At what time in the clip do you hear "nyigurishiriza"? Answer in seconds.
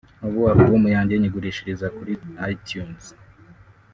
1.17-1.87